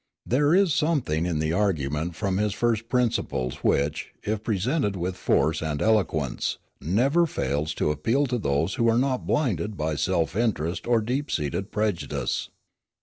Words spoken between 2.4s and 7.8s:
first principles which, if presented with force and eloquence, never fails